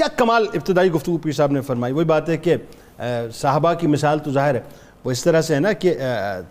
[0.00, 2.56] کیا کمال ابتدائی گفتگو پیر صاحب نے فرمائی؟ وہی بات ہے کہ
[3.32, 4.60] صحابہ کی مثال تو ظاہر ہے
[5.04, 5.94] وہ اس طرح سے ہے نا کہ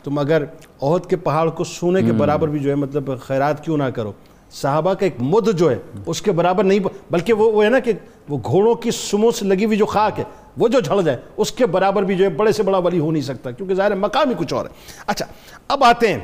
[0.03, 0.43] تم اگر
[0.81, 4.11] عہد کے پہاڑ کو سونے کے برابر بھی جو ہے مطلب خیرات کیوں نہ کرو؟
[4.51, 6.79] صحابہ کا ایک مد جو ہے اس کے برابر نہیں
[7.11, 7.93] بلکہ وہ ہے نا کہ
[8.29, 10.23] وہ گھوڑوں کی سموں سے لگی ہوئی جو خاک ہے
[10.57, 13.11] وہ جو جھڑ جائے اس کے برابر بھی جو ہے بڑے سے بڑا ولی ہو
[13.11, 15.25] نہیں سکتا کیونکہ ظاہر ہے مقام ہی کچھ اور ہے۔ اچھا
[15.67, 16.19] اب آتے ہیں۔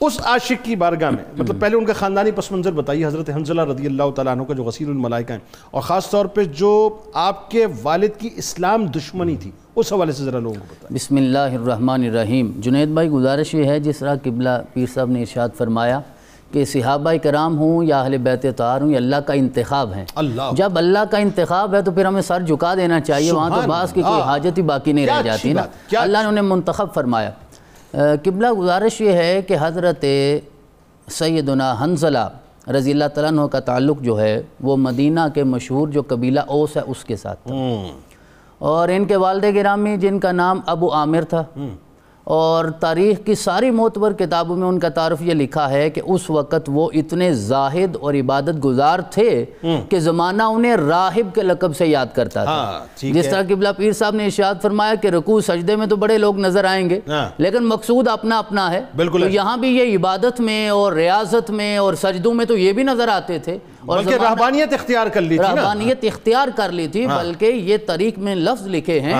[0.00, 3.62] اس عاشق کی بارگاہ میں مطلب پہلے ان کا خاندانی پس منظر بتائیے حضرت حنزلہ
[3.62, 5.38] رضی اللہ تعالیٰ عنہ کا جو غسیل الملائکہ ہیں
[5.70, 6.72] اور خاص طور پہ جو
[7.14, 11.16] آپ کے والد کی اسلام دشمنی تھی اس حوالے سے ذرا لوگوں کو بتائیں۔ بسم
[11.16, 15.56] اللہ الرحمن الرحیم۔ جنید بھائی گزارش یہ ہے جس طرح قبلہ پیر صاحب نے ارشاد
[15.56, 16.00] فرمایا
[16.52, 20.04] کہ صحابہ کرام ہوں یا اہل بیت تار ہوں یہ اللہ کا انتخاب ہیں
[20.52, 23.92] جب اللہ کا انتخاب ہے تو پھر ہمیں سر جھکا دینا چاہیے وہاں تو بعض
[23.92, 25.62] کی کوئی حاجت ہی باقی نہیں رہ جاتی نا۔
[26.00, 27.30] اللہ نے انہیں منتخب فرمایا۔
[27.96, 30.04] قبلہ گزارش یہ ہے کہ حضرت
[31.08, 32.28] سیدنا حنزلہ
[32.70, 36.76] رضی اللہ تعالیٰ عنہ کا تعلق جو ہے وہ مدینہ کے مشہور جو قبیلہ اوس
[36.76, 37.54] ہے اس کے ساتھ تھا۔
[38.58, 41.44] اور ان کے والد گرامی جن کا نام ابو عامر تھا
[42.26, 46.30] اور تاریخ کی ساری معتبر کتابوں میں ان کا تعارف یہ لکھا ہے کہ اس
[46.30, 49.44] وقت وہ اتنے زاہد اور عبادت گزار تھے
[49.88, 53.92] کہ زمانہ انہیں راہب کے لقب سے یاد کرتا تھا۔ ہاں، جس طرح قبلہ پیر
[53.92, 57.28] صاحب نے اشیاد فرمایا کہ رکوع سجدے میں تو بڑے لوگ نظر آئیں گے ہاں۔
[57.38, 58.80] لیکن مقصود اپنا اپنا ہے۔
[59.12, 62.82] تو یہاں بھی یہ عبادت میں اور ریاضت میں اور سجدوں میں تو یہ بھی
[62.82, 67.06] نظر آتے تھے۔ اور بلکہ رہبانیت اختیار کر لی تھی رہبانیت اختیار کر لی تھی
[67.06, 69.14] ہاں۔ بلکہ یہ طریق میں لفظ لکھے ہیں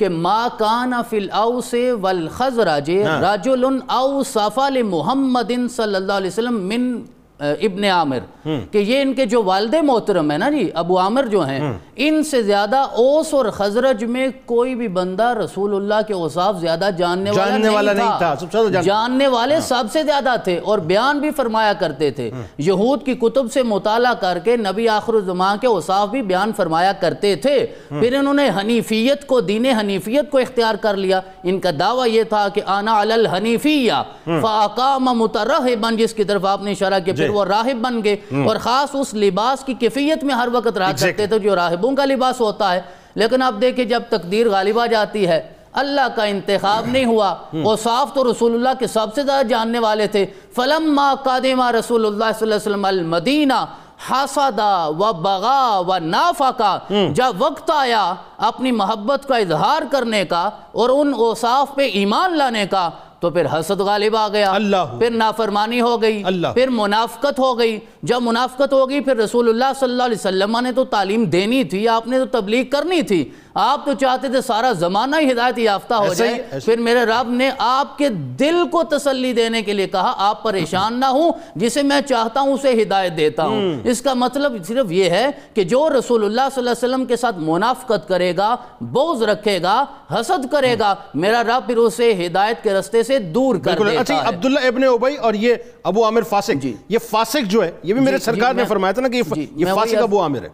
[0.00, 2.90] کہ ما کان فی الاوس والخزرج
[3.22, 6.92] رجل او صفا لمحمد صلی اللہ علیہ وسلم من
[7.40, 11.46] ابن عامر کہ یہ ان کے جو والد محترم ہیں نا جی ابو عامر جو
[11.46, 11.60] ہیں
[11.96, 16.90] ان سے زیادہ اوس اور خزرج میں کوئی بھی بندہ رسول اللہ کے اوصاف زیادہ
[16.98, 17.56] جاننے والا
[17.92, 18.34] نہیں تھا۔
[18.82, 23.14] جاننے والے ہاں۔ سب سے زیادہ تھے اور بیان بھی فرمایا کرتے تھے۔ یہود کی
[23.14, 27.66] کتب سے مطالعہ کر کے نبی آخر الزمان کے اوصاف بھی بیان فرمایا کرتے تھے۔
[27.88, 32.22] پھر انہوں نے حنیفیت کو دین حنیفیت کو اختیار کر لیا۔ ان کا دعویٰ یہ
[32.22, 33.92] تھا کہ آنا علی الحنیفیہ
[34.40, 38.56] فاقام مترہبن جس کی طرف آپ نے اشارہ کیا پھر وہ راہب بن گئے اور
[38.56, 42.40] خاص اس لباس کی کیفیت میں ہر وقت رہا کرتے تھے جو راہبوں کا لباس
[42.40, 42.82] ہوتا ہے۔
[43.14, 47.76] لیکن اب دیکھیں جب تقدیر غالب آ جاتی ہے اللہ کا انتخاب نہیں ہوا۔ وہ
[47.82, 50.26] صاف تو رسول اللہ کے سب سے زیادہ جاننے والے تھے۔
[50.56, 53.64] فلما قادمہ رسول اللہ صلی اللہ علیہ وسلم المدینہ
[54.10, 56.78] حسدہ و بغا و نافقہ
[57.14, 62.66] جب وقت آیا اپنی محبت کا اظہار کرنے کا اور ان اوصاف پہ ایمان لانے
[62.66, 62.90] کا
[63.20, 64.52] تو پھر حسد غالب آ گیا۔
[64.98, 66.22] پھر نافرمانی ہو گئی۔
[66.54, 70.58] پھر منافقت ہو گئی۔ جب منافقت ہو گئی پھر رسول اللہ صلی اللہ علیہ وسلم
[70.60, 74.40] نے تو تعلیم دینی تھی آپ نے تو تبلیغ کرنی تھی۔ آپ تو چاہتے تھے
[74.40, 78.82] سارا زمانہ ہی ہدایت یافتہ ہو جائے۔ پھر میرے رب نے آپ کے دل کو
[78.82, 83.16] تسلی دینے کے لیے کہا آپ پریشان نہ ہوں جسے میں چاہتا ہوں اسے ہدایت
[83.16, 86.88] دیتا ہوں۔ اس کا مطلب صرف یہ ہے کہ جو رسول اللہ صلی اللہ علیہ
[86.88, 89.84] وسلم کے ساتھ منافقت کرے گا بوز رکھے گا
[90.20, 94.14] حسد کرے گا میرا رب پھر اسے ہدایت کے رستے سے دور کر دیتا اچھا،
[94.14, 97.94] ہے۔ عبداللہ ابن عبی اور یہ ابو عامر فاسق۔ جی۔ یہ فاسق جو ہے یہ
[97.94, 99.22] بھی میرے جی، جی، سرکار نے فرمایا تھا نا کہ
[99.56, 100.48] یہ فاسق ابو عامر ہے۔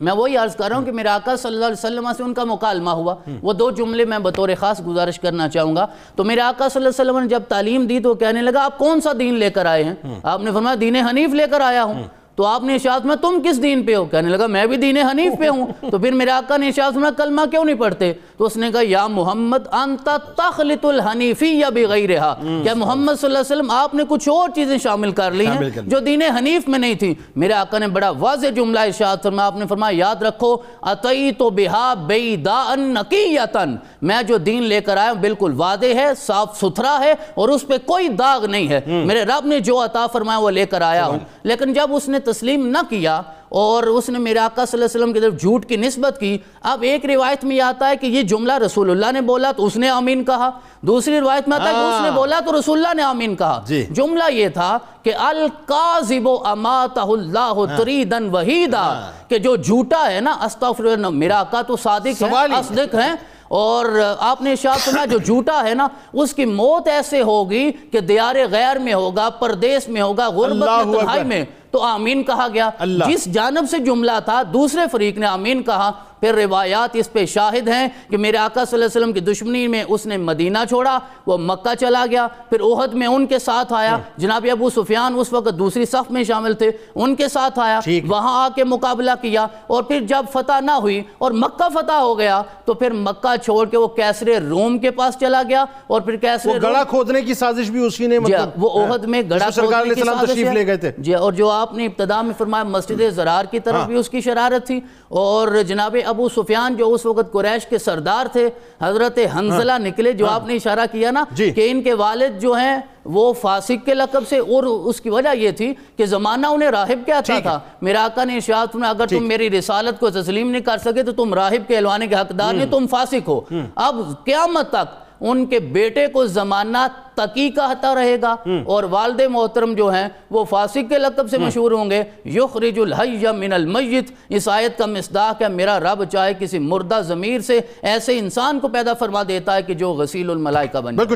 [0.00, 2.34] میں وہی عرض کر رہا ہوں کہ میرے آقا صلی اللہ علیہ وسلم سے ان
[2.34, 5.86] کا مکالمہ ہوا۔ وہ دو جملے میں بطور خاص گزارش کرنا چاہوں گا۔
[6.16, 8.78] تو میرے آقا صلی اللہ علیہ وسلم نے جب تعلیم دی تو کہنے لگا آپ
[8.78, 11.84] کون سا دین لے کر آئے ہیں؟ آپ نے فرمایا دین حنیف لے کر آیا
[11.84, 12.02] ہوں۔
[12.34, 14.96] تو آپ نے اشاعت میں تم کس دین پہ ہو؟ کہنے لگا میں بھی دین
[14.96, 18.44] حنیف پہ ہوں۔ تو پھر میرے آقا نے اشاعت میں کلمہ کیوں نہیں پڑھتے؟ تو
[18.44, 23.56] اس نے کہا یا محمد انتا تخلط الحنیفی یا بغیرہا کیا محمد صلی اللہ علیہ
[23.56, 26.94] وسلم آپ نے کچھ اور چیزیں شامل کر لی ہیں جو دین حنیف میں نہیں
[26.94, 31.50] تھی؟ میرے آقا نے بڑا واضح جملہ اشاعت فرمایا آپ نے فرمایا یاد رکھو اتیتو
[31.50, 36.98] بہا بیداءن نقیتن میں جو دین لے کر آیا ہوں بالکل واضح ہے صاف ستھرا
[37.00, 40.50] ہے اور اس پہ کوئی داغ نہیں ہے۔ میرے رب نے جو عطا فرمایا وہ
[40.50, 44.38] لے کر آیا ہوں۔ لیکن جب اس نے تسلیم نہ کیا اور اس نے میرے
[44.38, 47.56] آقا صلی اللہ علیہ وسلم کی طرف جھوٹ کی نسبت کی اب ایک روایت میں
[47.56, 50.50] یہ آتا ہے کہ یہ جملہ رسول اللہ نے بولا تو اس نے آمین کہا
[50.82, 53.36] دوسری روایت میں آتا ہے کہ اس نے ہاں۔ بولا تو رسول اللہ نے آمین
[53.36, 59.56] کہا جی۔ جملہ یہ تھا کہ القاذب اماتہ اللہ ہاں۔ تریدن وحیدہ ہاں۔ کہ جو
[59.56, 63.14] جھوٹا ہے نا استغفر میرا آقا تو صادق ہے اصدق ہیں
[63.50, 63.86] اور
[64.20, 68.36] آپ نے شاہ سنا جو جھوٹا ہے نا اس کی موت ایسے ہوگی کہ دیار
[68.50, 72.70] غیر میں ہوگا پردیس میں ہوگا غربت میں تنہائی میں تو آمین کہا گیا۔
[73.08, 75.90] جس جانب سے جملہ تھا دوسرے فریق نے آمین کہا۔
[76.20, 79.68] پھر روایات اس پہ شاہد ہیں کہ میرے آقا صلی اللہ علیہ وسلم کی دشمنی
[79.68, 83.72] میں اس نے مدینہ چھوڑا وہ مکہ چلا گیا۔ پھر احد میں ان کے ساتھ
[83.72, 87.80] آیا۔ جناب ابو سفیان اس وقت دوسری صف میں شامل تھے۔ ان کے ساتھ آیا۔
[88.08, 92.18] وہاں آ کے مقابلہ کیا۔ اور پھر جب فتح نہ ہوئی اور مکہ فتح ہو
[92.18, 96.16] گیا تو پھر مکہ چھوڑ کے وہ کیسر روم کے پاس چلا گیا۔ اور پھر
[96.16, 99.50] کیسر وہ گڑا کھودنے کی سازش بھی اسی نے جی مطلب۔ وہ احد میں گڑا
[99.50, 102.20] سرکار علیہ کھودنے کی سازش ہے۔ لے گئے تھے۔ جی اور جو آپ نے ابتدا
[102.22, 106.76] میں فرمایا مسجد زرار کی طرف بھی اس کی شرارت تھی اور جناب ابو سفیان
[106.76, 108.48] جو اس وقت قریش کے سردار تھے
[108.80, 112.52] حضرت حنزلہ نکلے جو آپ نے اشارہ کیا نا جی۔ کہ ان کے والد جو
[112.52, 112.76] ہیں
[113.06, 117.06] وہ فاسق کے لقب سے اور اس کی وجہ یہ تھی کہ زمانہ انہیں راہب
[117.06, 120.78] کہتا تھا میرا آقا نے ارشاد فرمایا اگر تم میری رسالت کو تسلیم نہیں کر
[120.78, 123.40] سکے تو تم راہب کے احلوانے کے حقدار نہیں تم فاسق ہو۔
[123.76, 126.78] اب قیامت تک ان کے بیٹے کو زمانہ
[127.14, 128.36] تقی کہتا رہے گا۔
[128.66, 133.26] اور والد محترم جو ہیں وہ فاسق کے لقب سے مشہور ہوں گے۔ یخرج الحی
[133.36, 138.18] من المیت۔ اس آیت کا مصداق ہے میرا رب چاہے کسی مردہ ضمیر سے ایسے
[138.18, 141.10] انسان کو پیدا فرما دیتا ہے کہ جو غسیل الملائکہ بن جائے بالکل۔